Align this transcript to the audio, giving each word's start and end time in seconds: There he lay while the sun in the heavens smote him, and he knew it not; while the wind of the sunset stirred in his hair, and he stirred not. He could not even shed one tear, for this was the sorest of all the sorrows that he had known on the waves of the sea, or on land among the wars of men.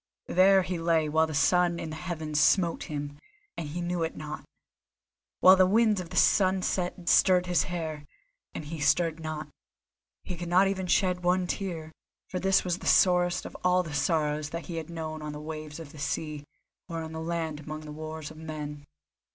There 0.29 0.63
he 0.63 0.79
lay 0.79 1.07
while 1.09 1.27
the 1.27 1.35
sun 1.35 1.77
in 1.79 1.91
the 1.91 1.95
heavens 1.95 2.39
smote 2.39 2.85
him, 2.85 3.19
and 3.55 3.69
he 3.69 3.81
knew 3.81 4.01
it 4.01 4.17
not; 4.17 4.43
while 5.41 5.55
the 5.55 5.67
wind 5.67 5.99
of 5.99 6.09
the 6.09 6.15
sunset 6.17 7.07
stirred 7.07 7.43
in 7.45 7.49
his 7.49 7.63
hair, 7.65 8.07
and 8.55 8.65
he 8.65 8.79
stirred 8.79 9.19
not. 9.19 9.49
He 10.23 10.35
could 10.35 10.49
not 10.49 10.67
even 10.67 10.87
shed 10.87 11.23
one 11.23 11.45
tear, 11.45 11.91
for 12.27 12.39
this 12.39 12.63
was 12.63 12.79
the 12.79 12.87
sorest 12.87 13.45
of 13.45 13.55
all 13.63 13.83
the 13.83 13.93
sorrows 13.93 14.49
that 14.49 14.65
he 14.65 14.77
had 14.77 14.89
known 14.89 15.21
on 15.21 15.33
the 15.33 15.39
waves 15.39 15.79
of 15.79 15.91
the 15.91 15.99
sea, 15.99 16.45
or 16.89 17.03
on 17.03 17.13
land 17.13 17.59
among 17.59 17.81
the 17.81 17.91
wars 17.91 18.31
of 18.31 18.37
men. 18.37 18.85